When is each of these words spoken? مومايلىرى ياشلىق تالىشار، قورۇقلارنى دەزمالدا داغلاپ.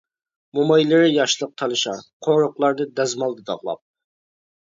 مومايلىرى 0.59 1.09
ياشلىق 1.09 1.51
تالىشار، 1.61 2.01
قورۇقلارنى 2.27 2.89
دەزمالدا 3.01 3.45
داغلاپ. 3.51 3.81